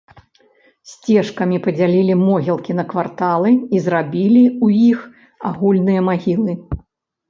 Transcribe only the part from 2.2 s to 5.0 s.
могілкі на кварталы і зрабілі ў іх